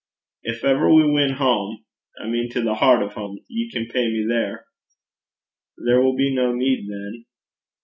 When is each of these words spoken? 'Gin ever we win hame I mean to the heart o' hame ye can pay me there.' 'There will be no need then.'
'Gin 0.43 0.55
ever 0.63 0.91
we 0.91 1.07
win 1.07 1.33
hame 1.35 1.85
I 2.19 2.25
mean 2.25 2.49
to 2.53 2.61
the 2.63 2.73
heart 2.73 3.03
o' 3.03 3.09
hame 3.09 3.37
ye 3.47 3.69
can 3.69 3.85
pay 3.85 4.07
me 4.11 4.25
there.' 4.27 4.65
'There 5.77 6.01
will 6.01 6.15
be 6.15 6.33
no 6.33 6.53
need 6.55 6.87
then.' 6.89 7.25